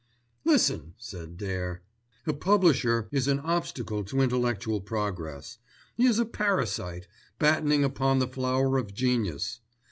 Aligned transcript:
"Listen!" 0.45 0.95
said 0.97 1.37
Dare. 1.37 1.83
"A 2.25 2.33
publisher 2.33 3.07
is 3.11 3.27
an 3.27 3.39
obstacle 3.41 4.03
to 4.05 4.19
intellectual 4.21 4.81
progress. 4.81 5.59
He 5.95 6.07
is 6.07 6.17
a 6.17 6.25
parasite, 6.25 7.07
battening 7.37 7.83
upon 7.83 8.17
the 8.17 8.27
flower 8.27 8.79
of 8.79 8.95
genius. 8.95 9.59